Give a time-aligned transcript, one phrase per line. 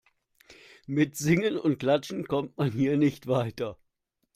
[0.87, 3.77] Mit Singen und Klatschen kommt man hier nicht weiter.